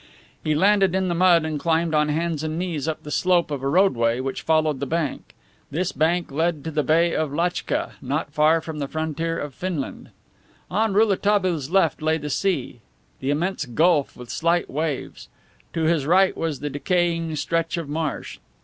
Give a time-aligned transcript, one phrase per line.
[0.43, 3.61] He landed in the mud and climbed on hands and knees up the slope of
[3.61, 5.35] a roadway which followed the bank.
[5.69, 10.09] This bank led to the Bay of Lachtka, not far from the frontier of Finland.
[10.71, 12.81] On Rouletabille's left lay the sea,
[13.19, 15.29] the immense gulf with slight waves;
[15.73, 18.39] to his right was the decaying stretch of the marsh.